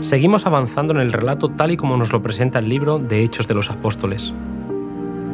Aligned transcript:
Seguimos 0.00 0.46
avanzando 0.46 0.92
en 0.92 1.00
el 1.00 1.12
relato 1.12 1.48
tal 1.48 1.72
y 1.72 1.76
como 1.76 1.96
nos 1.96 2.12
lo 2.12 2.22
presenta 2.22 2.60
el 2.60 2.68
libro 2.68 2.98
de 2.98 3.22
Hechos 3.22 3.48
de 3.48 3.54
los 3.54 3.68
Apóstoles. 3.68 4.32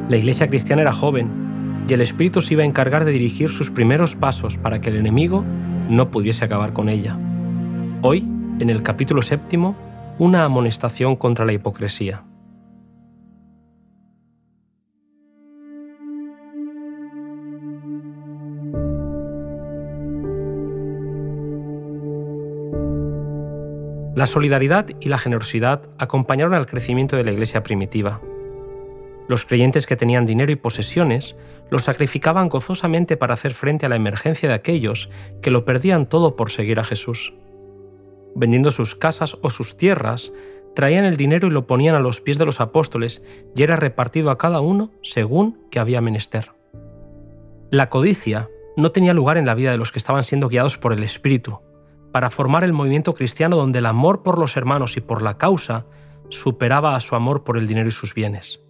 La 0.09 0.17
iglesia 0.17 0.49
cristiana 0.49 0.83
era 0.83 0.93
joven 0.93 1.85
y 1.87 1.93
el 1.93 2.01
Espíritu 2.01 2.41
se 2.41 2.55
iba 2.55 2.63
a 2.63 2.67
encargar 2.67 3.05
de 3.05 3.13
dirigir 3.13 3.51
sus 3.51 3.71
primeros 3.71 4.17
pasos 4.17 4.57
para 4.57 4.81
que 4.81 4.91
el 4.91 4.97
enemigo 4.97 5.45
no 5.89 6.11
pudiese 6.11 6.45
acabar 6.45 6.73
con 6.73 6.89
ella. 6.89 7.19
Hoy, 8.03 8.29
en 8.59 8.71
el 8.71 8.83
capítulo 8.83 9.23
séptimo, 9.23 9.77
una 10.19 10.45
amonestación 10.45 11.15
contra 11.15 11.45
la 11.45 11.53
hipocresía. 11.53 12.25
La 24.17 24.25
solidaridad 24.25 24.87
y 24.99 25.11
la 25.11 25.19
generosidad 25.19 25.83
acompañaron 25.99 26.55
al 26.55 26.67
crecimiento 26.67 27.17
de 27.17 27.25
la 27.25 27.33
iglesia 27.33 27.63
primitiva. 27.63 28.23
Los 29.29 29.45
creyentes 29.45 29.85
que 29.85 29.95
tenían 29.95 30.25
dinero 30.25 30.51
y 30.51 30.57
posesiones 30.57 31.37
los 31.69 31.83
sacrificaban 31.83 32.49
gozosamente 32.49 33.19
para 33.19 33.35
hacer 33.35 33.53
frente 33.53 33.85
a 33.85 33.91
la 33.91 33.97
emergencia 33.97 34.49
de 34.49 34.55
aquellos 34.55 35.11
que 35.43 35.51
lo 35.51 35.67
perdían 35.67 36.09
todo 36.09 36.35
por 36.35 36.51
seguir 36.51 36.81
a 36.81 36.85
Jesús. 36.85 37.35
Vendiendo 38.35 38.71
sus 38.71 38.95
casas 38.95 39.37
o 39.43 39.51
sus 39.51 39.77
tierras, 39.77 40.33
traían 40.75 41.05
el 41.05 41.19
dinero 41.19 41.49
y 41.49 41.51
lo 41.51 41.67
ponían 41.67 41.95
a 41.95 42.01
los 42.01 42.23
pies 42.23 42.39
de 42.39 42.47
los 42.47 42.63
apóstoles 42.63 43.23
y 43.55 43.65
era 43.65 43.77
repartido 43.77 44.31
a 44.31 44.39
cada 44.39 44.63
uno 44.63 44.93
según 45.03 45.59
que 45.71 45.79
había 45.79 46.01
menester. 46.01 46.53
La 47.71 47.91
codicia 47.91 48.49
no 48.79 48.93
tenía 48.93 49.13
lugar 49.13 49.37
en 49.37 49.45
la 49.45 49.55
vida 49.55 49.73
de 49.73 49.79
los 49.79 49.93
que 49.93 49.99
estaban 49.99 50.25
siendo 50.25 50.49
guiados 50.49 50.79
por 50.79 50.95
el 50.95 51.03
Espíritu, 51.03 51.61
para 52.13 52.31
formar 52.31 52.65
el 52.65 52.73
movimiento 52.73 53.15
cristiano 53.15 53.57
donde 53.57 53.81
el 53.81 53.87
amor 53.87 54.23
por 54.23 54.39
los 54.39 54.57
hermanos 54.57 54.97
y 54.97 55.01
por 55.01 55.23
la 55.23 55.39
causa 55.39 55.87
superaba 56.29 56.97
a 56.97 57.01
su 57.01 57.15
amor 57.15 57.45
por 57.45 57.57
el 57.57 57.67
dinero 57.67 57.89
y 57.89 57.93
sus 57.93 58.15
bienes. 58.15 58.61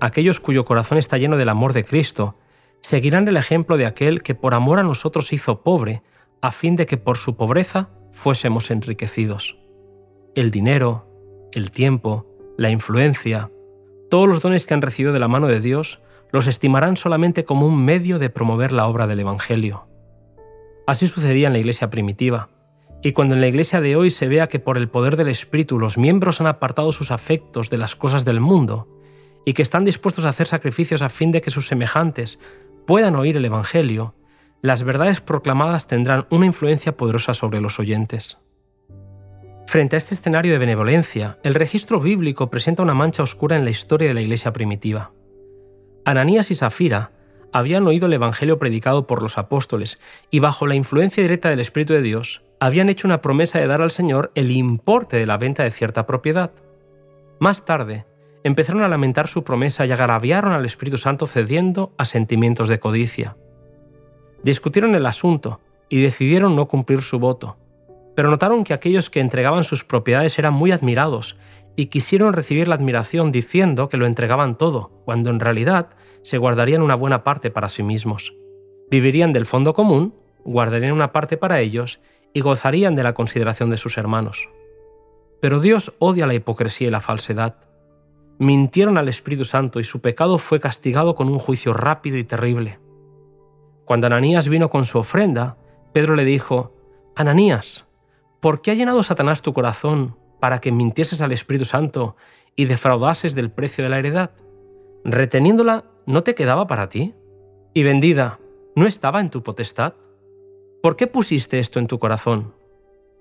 Aquellos 0.00 0.40
cuyo 0.40 0.64
corazón 0.64 0.98
está 0.98 1.18
lleno 1.18 1.36
del 1.36 1.48
amor 1.48 1.72
de 1.72 1.84
Cristo 1.84 2.36
seguirán 2.80 3.28
el 3.28 3.36
ejemplo 3.36 3.76
de 3.76 3.86
aquel 3.86 4.22
que 4.22 4.34
por 4.34 4.54
amor 4.54 4.78
a 4.78 4.82
nosotros 4.82 5.28
se 5.28 5.36
hizo 5.36 5.62
pobre, 5.62 6.02
a 6.40 6.50
fin 6.50 6.74
de 6.74 6.86
que 6.86 6.96
por 6.96 7.18
su 7.18 7.36
pobreza 7.36 7.90
fuésemos 8.10 8.70
enriquecidos. 8.70 9.58
El 10.34 10.50
dinero, 10.50 11.06
el 11.52 11.70
tiempo, 11.70 12.26
la 12.58 12.70
influencia, 12.70 13.50
todos 14.10 14.28
los 14.28 14.42
dones 14.42 14.66
que 14.66 14.74
han 14.74 14.82
recibido 14.82 15.12
de 15.12 15.20
la 15.20 15.28
mano 15.28 15.46
de 15.46 15.60
Dios 15.60 16.02
los 16.32 16.46
estimarán 16.46 16.96
solamente 16.96 17.44
como 17.44 17.66
un 17.66 17.84
medio 17.84 18.18
de 18.18 18.30
promover 18.30 18.72
la 18.72 18.86
obra 18.86 19.06
del 19.06 19.20
Evangelio. 19.20 19.86
Así 20.92 21.06
sucedía 21.06 21.46
en 21.46 21.54
la 21.54 21.58
iglesia 21.58 21.88
primitiva. 21.88 22.50
Y 23.02 23.12
cuando 23.12 23.34
en 23.34 23.40
la 23.40 23.46
iglesia 23.46 23.80
de 23.80 23.96
hoy 23.96 24.10
se 24.10 24.28
vea 24.28 24.48
que 24.48 24.58
por 24.58 24.76
el 24.76 24.90
poder 24.90 25.16
del 25.16 25.28
Espíritu 25.28 25.78
los 25.78 25.96
miembros 25.96 26.42
han 26.42 26.46
apartado 26.46 26.92
sus 26.92 27.10
afectos 27.10 27.70
de 27.70 27.78
las 27.78 27.96
cosas 27.96 28.26
del 28.26 28.40
mundo 28.40 29.00
y 29.46 29.54
que 29.54 29.62
están 29.62 29.86
dispuestos 29.86 30.26
a 30.26 30.28
hacer 30.28 30.46
sacrificios 30.46 31.00
a 31.00 31.08
fin 31.08 31.32
de 31.32 31.40
que 31.40 31.50
sus 31.50 31.66
semejantes 31.66 32.40
puedan 32.86 33.16
oír 33.16 33.38
el 33.38 33.46
Evangelio, 33.46 34.14
las 34.60 34.82
verdades 34.82 35.22
proclamadas 35.22 35.86
tendrán 35.86 36.26
una 36.28 36.44
influencia 36.44 36.94
poderosa 36.94 37.32
sobre 37.32 37.62
los 37.62 37.78
oyentes. 37.78 38.36
Frente 39.66 39.96
a 39.96 39.98
este 39.98 40.14
escenario 40.14 40.52
de 40.52 40.58
benevolencia, 40.58 41.38
el 41.42 41.54
registro 41.54 42.00
bíblico 42.00 42.50
presenta 42.50 42.82
una 42.82 42.92
mancha 42.92 43.22
oscura 43.22 43.56
en 43.56 43.64
la 43.64 43.70
historia 43.70 44.08
de 44.08 44.14
la 44.14 44.20
iglesia 44.20 44.52
primitiva. 44.52 45.12
Ananías 46.04 46.50
y 46.50 46.54
Safira 46.54 47.12
habían 47.52 47.86
oído 47.86 48.06
el 48.06 48.12
Evangelio 48.12 48.58
predicado 48.58 49.06
por 49.06 49.22
los 49.22 49.38
apóstoles 49.38 49.98
y 50.30 50.40
bajo 50.40 50.66
la 50.66 50.74
influencia 50.74 51.22
directa 51.22 51.50
del 51.50 51.60
Espíritu 51.60 51.92
de 51.92 52.02
Dios, 52.02 52.42
habían 52.60 52.88
hecho 52.88 53.06
una 53.06 53.20
promesa 53.20 53.58
de 53.58 53.66
dar 53.66 53.82
al 53.82 53.90
Señor 53.90 54.32
el 54.34 54.50
importe 54.50 55.16
de 55.16 55.26
la 55.26 55.36
venta 55.36 55.62
de 55.62 55.70
cierta 55.70 56.06
propiedad. 56.06 56.52
Más 57.38 57.64
tarde, 57.64 58.06
empezaron 58.44 58.82
a 58.82 58.88
lamentar 58.88 59.28
su 59.28 59.44
promesa 59.44 59.84
y 59.86 59.92
agraviaron 59.92 60.52
al 60.52 60.64
Espíritu 60.64 60.98
Santo 60.98 61.26
cediendo 61.26 61.92
a 61.98 62.04
sentimientos 62.04 62.68
de 62.68 62.80
codicia. 62.80 63.36
Discutieron 64.42 64.94
el 64.94 65.06
asunto 65.06 65.60
y 65.88 66.00
decidieron 66.02 66.56
no 66.56 66.66
cumplir 66.66 67.02
su 67.02 67.18
voto, 67.18 67.56
pero 68.14 68.30
notaron 68.30 68.64
que 68.64 68.74
aquellos 68.74 69.10
que 69.10 69.20
entregaban 69.20 69.64
sus 69.64 69.84
propiedades 69.84 70.38
eran 70.38 70.54
muy 70.54 70.72
admirados 70.72 71.36
y 71.76 71.86
quisieron 71.86 72.32
recibir 72.32 72.68
la 72.68 72.74
admiración 72.74 73.32
diciendo 73.32 73.88
que 73.88 73.96
lo 73.96 74.06
entregaban 74.06 74.56
todo, 74.58 74.90
cuando 75.04 75.30
en 75.30 75.40
realidad 75.40 75.90
se 76.22 76.38
guardarían 76.38 76.82
una 76.82 76.94
buena 76.94 77.24
parte 77.24 77.50
para 77.50 77.68
sí 77.68 77.82
mismos. 77.82 78.34
Vivirían 78.90 79.32
del 79.32 79.46
fondo 79.46 79.74
común, 79.74 80.14
guardarían 80.44 80.92
una 80.92 81.12
parte 81.12 81.36
para 81.36 81.60
ellos 81.60 82.00
y 82.34 82.40
gozarían 82.40 82.94
de 82.94 83.02
la 83.02 83.14
consideración 83.14 83.70
de 83.70 83.76
sus 83.76 83.96
hermanos. 83.96 84.48
Pero 85.40 85.60
Dios 85.60 85.94
odia 85.98 86.26
la 86.26 86.34
hipocresía 86.34 86.88
y 86.88 86.90
la 86.90 87.00
falsedad. 87.00 87.56
Mintieron 88.38 88.98
al 88.98 89.08
Espíritu 89.08 89.44
Santo 89.44 89.80
y 89.80 89.84
su 89.84 90.00
pecado 90.00 90.38
fue 90.38 90.60
castigado 90.60 91.14
con 91.14 91.28
un 91.28 91.38
juicio 91.38 91.72
rápido 91.72 92.16
y 92.18 92.24
terrible. 92.24 92.78
Cuando 93.84 94.06
Ananías 94.06 94.48
vino 94.48 94.70
con 94.70 94.84
su 94.84 94.98
ofrenda, 94.98 95.56
Pedro 95.92 96.16
le 96.16 96.24
dijo, 96.24 96.74
Ananías, 97.16 97.86
¿por 98.40 98.62
qué 98.62 98.70
ha 98.70 98.74
llenado 98.74 99.02
Satanás 99.02 99.42
tu 99.42 99.52
corazón 99.52 100.16
para 100.42 100.58
que 100.58 100.72
mintieses 100.72 101.20
al 101.20 101.30
Espíritu 101.30 101.64
Santo 101.64 102.16
y 102.56 102.64
defraudases 102.64 103.36
del 103.36 103.52
precio 103.52 103.84
de 103.84 103.90
la 103.90 104.00
heredad? 104.00 104.32
reteniéndola 105.04 105.84
no 106.04 106.24
te 106.24 106.34
quedaba 106.34 106.66
para 106.66 106.88
ti? 106.88 107.14
¿Y 107.74 107.84
vendida 107.84 108.40
no 108.74 108.88
estaba 108.88 109.20
en 109.20 109.30
tu 109.30 109.44
potestad? 109.44 109.94
¿Por 110.82 110.96
qué 110.96 111.06
pusiste 111.06 111.60
esto 111.60 111.78
en 111.78 111.86
tu 111.86 112.00
corazón? 112.00 112.56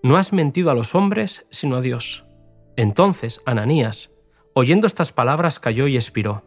No 0.02 0.18
has 0.18 0.34
mentido 0.34 0.72
a 0.72 0.74
los 0.74 0.96
hombres, 0.96 1.46
sino 1.52 1.76
a 1.76 1.82
Dios. 1.82 2.26
Entonces 2.76 3.40
Ananías, 3.46 4.10
oyendo 4.56 4.88
estas 4.88 5.12
palabras, 5.12 5.60
cayó 5.60 5.86
y 5.86 5.98
expiró, 5.98 6.44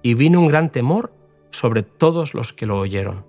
y 0.00 0.14
vino 0.14 0.38
un 0.38 0.46
gran 0.46 0.70
temor 0.70 1.12
sobre 1.50 1.82
todos 1.82 2.34
los 2.34 2.52
que 2.52 2.66
lo 2.66 2.78
oyeron. 2.78 3.26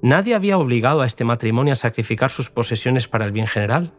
Nadie 0.00 0.34
había 0.34 0.56
obligado 0.56 1.02
a 1.02 1.06
este 1.06 1.24
matrimonio 1.24 1.74
a 1.74 1.76
sacrificar 1.76 2.30
sus 2.30 2.48
posesiones 2.48 3.08
para 3.08 3.26
el 3.26 3.32
bien 3.32 3.46
general. 3.46 3.92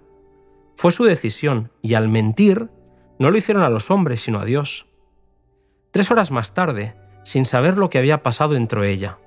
Fue 0.82 0.92
su 0.92 1.04
decisión, 1.04 1.70
y 1.84 1.94
al 1.94 2.10
mentir, 2.10 2.72
no 3.20 3.30
lo 3.30 3.38
hicieron 3.38 3.62
a 3.62 3.70
los 3.70 3.92
hombres, 3.92 4.22
sino 4.22 4.40
a 4.40 4.46
Dios. 4.46 4.88
Tres 5.92 6.10
horas 6.10 6.32
más 6.32 6.56
tarde, 6.56 6.96
sin 7.24 7.46
saber 7.46 7.78
lo 7.78 7.92
que 7.92 8.00
había 8.00 8.24
pasado, 8.24 8.56
entró 8.56 8.84
ella. 8.84 9.20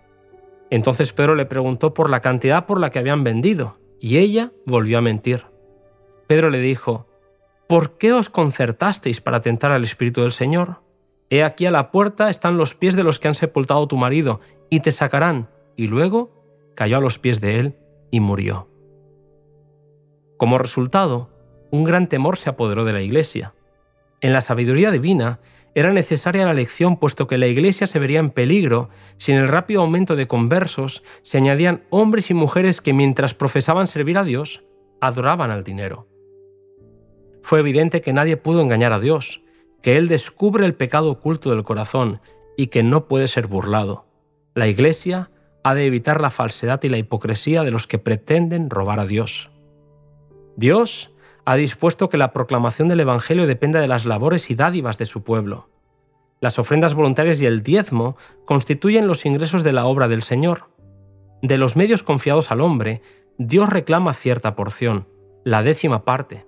Entonces 0.69 1.13
Pedro 1.13 1.37
le 1.37 1.47
preguntó 1.47 1.95
por 1.95 2.11
la 2.11 2.23
cantidad 2.23 2.67
por 2.67 2.81
la 2.81 2.91
que 2.91 2.99
habían 2.99 3.23
vendido, 3.23 3.79
y 4.01 4.19
ella 4.19 4.51
volvió 4.67 4.99
a 4.99 5.01
mentir. 5.01 5.45
Pedro 6.27 6.51
le 6.51 6.59
dijo, 6.59 7.07
¿Por 7.69 7.99
qué 7.99 8.13
os 8.13 8.31
concertasteis 8.31 9.21
para 9.21 9.41
tentar 9.41 9.71
al 9.71 9.85
Espíritu 9.85 10.23
del 10.23 10.33
Señor? 10.33 10.83
He 11.31 11.45
aquí 11.45 11.67
a 11.67 11.71
la 11.71 11.93
puerta 11.93 12.31
están 12.31 12.57
los 12.57 12.75
pies 12.75 12.97
de 12.97 13.05
los 13.05 13.21
que 13.21 13.29
han 13.29 13.37
sepultado 13.37 13.87
tu 13.87 13.97
marido, 13.97 14.41
y 14.71 14.81
te 14.81 14.91
sacarán. 14.91 15.51
Y 15.77 15.87
luego 15.87 16.73
cayó 16.75 16.97
a 16.97 17.01
los 17.01 17.21
pies 17.21 17.41
de 17.41 17.61
él 17.61 17.79
y 18.11 18.19
murió. 18.19 18.69
Como 20.37 20.59
resultado, 20.59 21.31
un 21.75 21.83
gran 21.83 22.09
temor 22.09 22.37
se 22.37 22.51
apoderó 22.51 22.85
de 22.85 22.93
la 22.93 23.03
iglesia. 23.03 23.53
En 24.21 24.33
la 24.33 24.41
sabiduría 24.41 24.93
divina, 24.93 25.41
era 25.75 25.93
necesaria 25.93 26.45
la 26.45 26.55
lección 26.55 26.99
puesto 26.99 27.27
que 27.27 27.37
la 27.37 27.49
Iglesia 27.49 27.89
se 27.89 27.99
vería 27.99 28.21
en 28.21 28.31
peligro 28.31 28.91
si 29.17 29.33
en 29.33 29.39
el 29.39 29.49
rápido 29.49 29.81
aumento 29.81 30.15
de 30.15 30.29
conversos 30.29 31.03
se 31.23 31.39
añadían 31.39 31.83
hombres 31.91 32.31
y 32.31 32.35
mujeres 32.35 32.81
que 32.81 32.93
mientras 32.93 33.35
profesaban 33.35 33.89
servir 33.89 34.19
a 34.19 34.23
Dios, 34.23 34.63
adoraban 35.01 35.51
al 35.51 35.65
dinero. 35.65 36.07
Fue 37.43 37.59
evidente 37.59 38.03
que 38.03 38.13
nadie 38.13 38.37
pudo 38.37 38.61
engañar 38.61 38.93
a 38.93 39.01
Dios, 39.01 39.43
que 39.83 39.97
Él 39.97 40.07
descubre 40.07 40.65
el 40.65 40.77
pecado 40.77 41.11
oculto 41.11 41.51
del 41.51 41.65
corazón 41.65 42.21
y 42.57 42.69
que 42.69 42.85
no 42.85 43.09
puede 43.09 43.27
ser 43.27 43.49
burlado. 43.49 44.07
La 44.55 44.69
Iglesia 44.69 45.33
ha 45.65 45.75
de 45.75 45.87
evitar 45.87 46.21
la 46.21 46.31
falsedad 46.31 46.81
y 46.85 46.89
la 46.89 46.99
hipocresía 46.99 47.65
de 47.65 47.73
los 47.73 47.89
que 47.89 47.99
pretenden 47.99 48.71
robar 48.71 49.01
a 49.01 49.07
Dios. 49.07 49.51
Dios 50.57 51.14
ha 51.45 51.57
dispuesto 51.57 52.09
que 52.09 52.17
la 52.17 52.33
proclamación 52.33 52.89
del 52.89 53.01
Evangelio 53.01 53.47
dependa 53.47 53.81
de 53.81 53.87
las 53.87 54.07
labores 54.07 54.51
y 54.51 54.55
dádivas 54.55 54.99
de 54.99 55.07
su 55.07 55.23
pueblo. 55.23 55.69
Las 56.41 56.59
ofrendas 56.59 56.95
voluntarias 56.95 57.41
y 57.41 57.47
el 57.47 57.63
diezmo 57.63 58.17
constituyen 58.45 59.07
los 59.07 59.25
ingresos 59.25 59.63
de 59.63 59.73
la 59.73 59.87
obra 59.87 60.09
del 60.09 60.23
Señor. 60.23 60.69
De 61.43 61.59
los 61.59 61.77
medios 61.77 62.03
confiados 62.03 62.51
al 62.51 62.61
hombre, 62.61 63.03
Dios 63.39 63.69
reclama 63.69 64.13
cierta 64.13 64.55
porción, 64.55 65.09
la 65.45 65.63
décima 65.63 66.05
parte. 66.05 66.47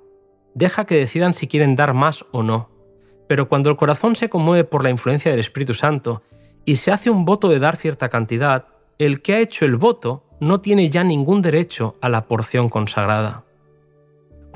Deja 0.54 0.86
que 0.86 0.96
decidan 0.96 1.34
si 1.34 1.48
quieren 1.48 1.76
dar 1.76 1.94
más 1.94 2.24
o 2.32 2.42
no. 2.42 2.70
Pero 3.28 3.48
cuando 3.48 3.70
el 3.70 3.76
corazón 3.76 4.16
se 4.16 4.28
conmueve 4.28 4.64
por 4.64 4.84
la 4.84 4.90
influencia 4.90 5.30
del 5.30 5.40
Espíritu 5.40 5.74
Santo 5.74 6.22
y 6.64 6.76
se 6.76 6.92
hace 6.92 7.10
un 7.10 7.24
voto 7.24 7.48
de 7.48 7.58
dar 7.58 7.76
cierta 7.76 8.08
cantidad, 8.08 8.66
el 8.98 9.20
que 9.20 9.34
ha 9.34 9.40
hecho 9.40 9.64
el 9.64 9.76
voto 9.76 10.24
no 10.40 10.60
tiene 10.60 10.90
ya 10.90 11.04
ningún 11.04 11.42
derecho 11.42 11.96
a 12.00 12.08
la 12.08 12.26
porción 12.26 12.68
consagrada. 12.68 13.45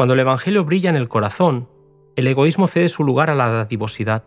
Cuando 0.01 0.15
el 0.15 0.21
Evangelio 0.21 0.65
brilla 0.65 0.89
en 0.89 0.97
el 0.97 1.11
corazón, 1.11 1.69
el 2.17 2.27
egoísmo 2.27 2.67
cede 2.67 2.89
su 2.89 3.05
lugar 3.05 3.29
a 3.29 3.35
la 3.35 3.51
dadivosidad. 3.51 4.25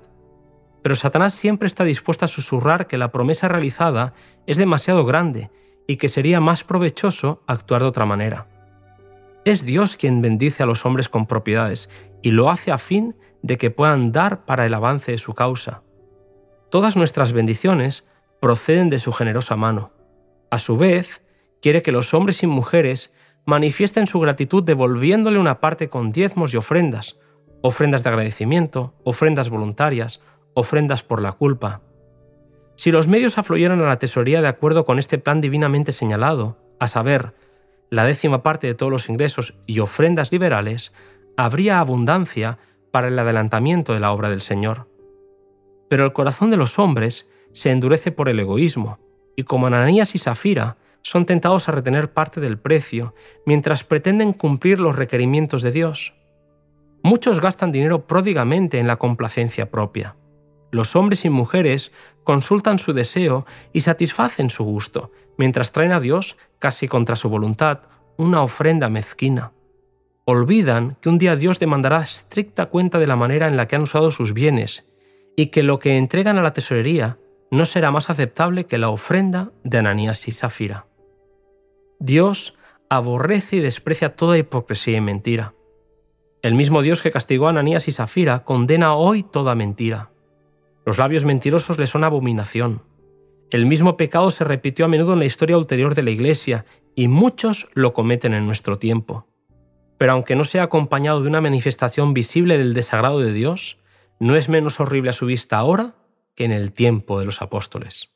Pero 0.84 0.96
Satanás 0.96 1.34
siempre 1.34 1.66
está 1.66 1.84
dispuesto 1.84 2.26
a 2.26 2.28
susurrar 2.28 2.86
que 2.86 3.00
la 3.00 3.12
promesa 3.12 3.48
realizada 3.48 4.14
es 4.46 4.58
demasiado 4.58 5.04
grande 5.04 5.50
y 5.88 5.96
que 5.96 6.10
sería 6.10 6.40
más 6.40 6.64
provechoso 6.64 7.42
actuar 7.48 7.82
de 7.82 7.88
otra 7.88 8.06
manera. 8.06 8.48
Es 9.46 9.66
Dios 9.66 9.96
quien 9.96 10.22
bendice 10.22 10.62
a 10.62 10.68
los 10.68 10.86
hombres 10.86 11.10
con 11.10 11.26
propiedades 11.26 11.90
y 12.22 12.30
lo 12.30 12.52
hace 12.52 12.72
a 12.72 12.78
fin 12.78 13.16
de 13.42 13.58
que 13.58 13.72
puedan 13.72 14.12
dar 14.12 14.46
para 14.46 14.68
el 14.68 14.76
avance 14.76 15.14
de 15.14 15.18
su 15.18 15.34
causa. 15.34 15.82
Todas 16.70 16.96
nuestras 16.96 17.34
bendiciones 17.34 18.08
proceden 18.40 18.92
de 18.92 19.00
su 19.00 19.12
generosa 19.12 19.56
mano. 19.56 19.92
A 20.52 20.60
su 20.60 20.78
vez, 20.78 21.24
quiere 21.64 21.82
que 21.82 21.92
los 21.92 22.14
hombres 22.14 22.44
y 22.44 22.46
mujeres 22.46 23.12
manifiesten 23.46 24.08
su 24.08 24.20
gratitud 24.20 24.64
devolviéndole 24.64 25.40
una 25.40 25.60
parte 25.60 25.90
con 25.90 26.12
diezmos 26.12 26.54
y 26.54 26.58
ofrendas, 26.58 27.20
ofrendas 27.62 28.04
de 28.04 28.10
agradecimiento, 28.10 28.94
ofrendas 29.04 29.50
voluntarias, 29.50 30.22
ofrendas 30.54 31.04
por 31.04 31.22
la 31.22 31.34
culpa. 31.34 31.82
Si 32.76 32.92
los 32.92 33.08
medios 33.08 33.38
afluyeran 33.38 33.80
a 33.82 33.86
la 33.86 34.00
tesorería 34.00 34.42
de 34.42 34.48
acuerdo 34.48 34.86
con 34.86 35.00
este 35.00 35.18
plan 35.18 35.42
divinamente 35.42 35.92
señalado, 35.92 36.58
a 36.80 36.88
saber, 36.88 37.34
la 37.90 38.06
décima 38.06 38.42
parte 38.42 38.68
de 38.68 38.74
todos 38.74 38.92
los 38.92 39.10
ingresos 39.10 39.54
y 39.68 39.80
ofrendas 39.80 40.32
liberales, 40.32 40.94
habría 41.38 41.80
abundancia 41.80 42.58
para 42.92 43.08
el 43.08 43.20
adelantamiento 43.20 43.94
de 43.94 44.00
la 44.00 44.12
obra 44.12 44.30
del 44.30 44.42
Señor. 44.42 44.90
Pero 45.90 46.06
el 46.06 46.14
corazón 46.14 46.50
de 46.50 46.58
los 46.58 46.80
hombres 46.80 47.32
se 47.52 47.72
endurece 47.72 48.12
por 48.12 48.30
el 48.30 48.40
egoísmo, 48.40 49.00
y 49.36 49.44
como 49.44 49.68
Ananías 49.68 50.16
y 50.16 50.18
Safira, 50.18 50.78
son 51.04 51.26
tentados 51.26 51.70
a 51.70 51.72
retener 51.72 52.12
parte 52.12 52.42
del 52.42 52.58
precio 52.58 53.14
mientras 53.46 53.84
pretenden 53.84 54.34
cumplir 54.34 54.80
los 54.80 54.96
requerimientos 54.96 55.62
de 55.62 55.72
Dios. 55.72 56.16
Muchos 57.04 57.42
gastan 57.42 57.72
dinero 57.72 58.08
pródigamente 58.08 58.80
en 58.80 58.88
la 58.88 58.96
complacencia 58.96 59.70
propia. 59.70 60.16
Los 60.72 60.96
hombres 60.96 61.26
y 61.26 61.30
mujeres 61.30 61.92
consultan 62.24 62.80
su 62.80 62.94
deseo 62.94 63.46
y 63.74 63.82
satisfacen 63.82 64.50
su 64.50 64.64
gusto, 64.64 65.12
mientras 65.38 65.72
traen 65.72 65.92
a 65.92 66.00
Dios, 66.00 66.38
casi 66.58 66.88
contra 66.88 67.16
su 67.16 67.30
voluntad, 67.30 67.82
una 68.18 68.42
ofrenda 68.42 68.90
mezquina 68.90 69.52
olvidan 70.26 70.98
que 71.02 71.10
un 71.10 71.18
día 71.18 71.36
Dios 71.36 71.60
demandará 71.60 72.02
estricta 72.02 72.68
cuenta 72.68 73.00
de 73.00 73.08
la 73.08 73.16
manera 73.16 73.48
en 73.48 73.58
la 73.58 73.68
que 73.68 73.76
han 73.76 73.82
usado 73.82 74.12
sus 74.12 74.34
bienes 74.34 74.90
y 75.36 75.48
que 75.48 75.64
lo 75.64 75.80
que 75.80 75.98
entregan 75.98 76.38
a 76.38 76.42
la 76.42 76.54
tesorería 76.54 77.18
no 77.52 77.66
será 77.66 77.92
más 77.92 78.10
aceptable 78.10 78.66
que 78.66 78.78
la 78.78 78.90
ofrenda 78.90 79.52
de 79.64 79.78
Ananías 79.78 80.28
y 80.28 80.32
Zafira. 80.32 80.88
Dios 82.04 82.58
aborrece 82.90 83.56
y 83.56 83.60
desprecia 83.60 84.16
toda 84.16 84.38
hipocresía 84.38 84.98
y 84.98 85.02
mentira. 85.02 85.54
El 86.42 86.56
mismo 86.56 86.82
Dios 86.82 87.02
que 87.02 87.12
castigó 87.12 87.48
a 87.48 87.52
Ananías 87.52 87.88
y 87.88 87.92
Zafira 87.92 88.44
condena 88.44 88.94
hoy 88.94 89.24
toda 89.24 89.56
mentira. 89.56 90.12
Los 90.86 90.98
labios 90.98 91.24
mentirosos 91.24 91.80
le 91.80 91.88
son 91.88 92.04
abominación. 92.04 92.82
El 93.50 93.66
mismo 93.66 93.96
pecado 93.96 94.32
se 94.32 94.44
repitió 94.44 94.86
a 94.86 94.90
menudo 94.90 95.14
en 95.14 95.20
la 95.20 95.26
historia 95.26 95.58
ulterior 95.58 95.96
de 95.96 96.04
la 96.04 96.12
Iglesia 96.12 96.66
y 96.96 97.08
muchos 97.08 97.70
lo 97.74 97.94
cometen 97.94 98.34
en 98.34 98.46
nuestro 98.46 98.78
tiempo 98.78 99.28
pero 100.04 100.12
aunque 100.12 100.36
no 100.36 100.44
sea 100.44 100.64
acompañado 100.64 101.22
de 101.22 101.30
una 101.30 101.40
manifestación 101.40 102.14
visible 102.14 102.58
del 102.58 102.74
desagrado 102.74 103.20
de 103.20 103.32
Dios, 103.32 103.78
no 104.20 104.36
es 104.36 104.50
menos 104.50 104.82
horrible 104.82 105.12
a 105.12 105.14
su 105.14 105.26
vista 105.26 105.58
ahora 105.58 105.96
que 106.36 106.44
en 106.44 106.52
el 106.52 106.74
tiempo 106.74 107.20
de 107.20 107.26
los 107.26 107.42
apóstoles. 107.42 108.10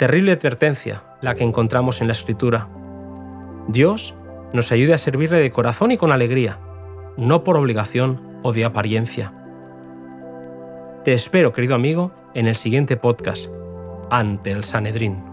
Terrible 0.00 0.32
advertencia 0.32 1.02
la 1.20 1.34
que 1.34 1.44
encontramos 1.44 2.00
en 2.00 2.06
la 2.06 2.14
Escritura. 2.14 2.70
Dios 3.68 4.14
nos 4.54 4.72
ayude 4.72 4.94
a 4.94 4.98
servirle 4.98 5.38
de 5.38 5.50
corazón 5.50 5.92
y 5.92 5.98
con 5.98 6.10
alegría, 6.10 6.58
no 7.18 7.44
por 7.44 7.58
obligación 7.58 8.40
o 8.42 8.54
de 8.54 8.64
apariencia. 8.64 9.34
Te 11.04 11.12
espero, 11.12 11.52
querido 11.52 11.74
amigo, 11.74 12.12
en 12.32 12.46
el 12.46 12.54
siguiente 12.54 12.96
podcast, 12.96 13.50
ante 14.10 14.52
el 14.52 14.64
Sanedrín. 14.64 15.29